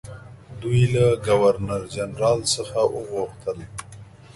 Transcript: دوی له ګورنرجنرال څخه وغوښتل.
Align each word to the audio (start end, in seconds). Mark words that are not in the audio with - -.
دوی 0.61 0.81
له 0.93 1.05
ګورنرجنرال 1.25 2.39
څخه 2.55 2.79
وغوښتل. 2.93 3.57